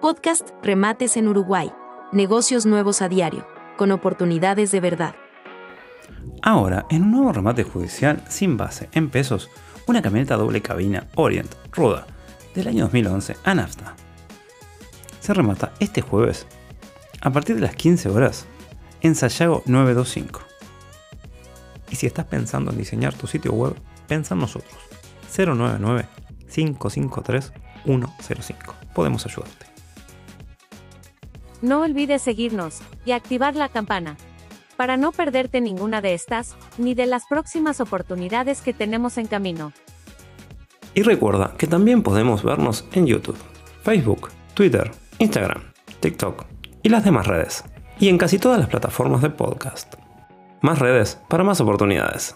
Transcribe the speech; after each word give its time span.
Podcast 0.00 0.48
Remates 0.62 1.18
en 1.18 1.28
Uruguay. 1.28 1.70
Negocios 2.10 2.64
nuevos 2.64 3.02
a 3.02 3.10
diario, 3.10 3.46
con 3.76 3.92
oportunidades 3.92 4.70
de 4.70 4.80
verdad. 4.80 5.14
Ahora, 6.40 6.86
en 6.88 7.02
un 7.02 7.10
nuevo 7.10 7.32
remate 7.34 7.64
judicial 7.64 8.24
sin 8.26 8.56
base 8.56 8.88
en 8.92 9.10
pesos, 9.10 9.50
una 9.86 10.00
camioneta 10.00 10.38
doble 10.38 10.62
cabina 10.62 11.06
Orient 11.16 11.54
Ruda 11.72 12.06
del 12.54 12.68
año 12.68 12.84
2011 12.84 13.36
a 13.44 13.54
nafta. 13.54 13.94
Se 15.20 15.34
remata 15.34 15.74
este 15.80 16.00
jueves 16.00 16.46
a 17.20 17.28
partir 17.30 17.56
de 17.56 17.62
las 17.62 17.76
15 17.76 18.08
horas 18.08 18.46
en 19.02 19.14
Sayago 19.14 19.62
925. 19.66 20.40
Y 21.90 21.96
si 21.96 22.06
estás 22.06 22.24
pensando 22.24 22.70
en 22.70 22.78
diseñar 22.78 23.12
tu 23.12 23.26
sitio 23.26 23.52
web, 23.52 23.74
pensa 24.08 24.32
en 24.32 24.40
nosotros. 24.40 24.80
099 25.36 26.08
553 26.50 27.52
105. 27.84 28.74
Podemos 28.94 29.26
ayudarte. 29.26 29.70
No 31.62 31.82
olvides 31.82 32.22
seguirnos 32.22 32.80
y 33.04 33.12
activar 33.12 33.54
la 33.54 33.68
campana 33.68 34.16
para 34.76 34.96
no 34.96 35.12
perderte 35.12 35.60
ninguna 35.60 36.00
de 36.00 36.14
estas 36.14 36.56
ni 36.78 36.94
de 36.94 37.04
las 37.04 37.24
próximas 37.28 37.80
oportunidades 37.80 38.62
que 38.62 38.72
tenemos 38.72 39.18
en 39.18 39.26
camino. 39.26 39.72
Y 40.94 41.02
recuerda 41.02 41.54
que 41.58 41.66
también 41.66 42.02
podemos 42.02 42.42
vernos 42.42 42.86
en 42.92 43.06
YouTube, 43.06 43.36
Facebook, 43.82 44.30
Twitter, 44.54 44.90
Instagram, 45.18 45.62
TikTok 46.00 46.46
y 46.82 46.88
las 46.88 47.04
demás 47.04 47.26
redes. 47.26 47.64
Y 47.98 48.08
en 48.08 48.16
casi 48.16 48.38
todas 48.38 48.58
las 48.58 48.68
plataformas 48.68 49.20
de 49.20 49.28
podcast. 49.28 49.94
Más 50.62 50.78
redes 50.78 51.20
para 51.28 51.44
más 51.44 51.60
oportunidades. 51.60 52.34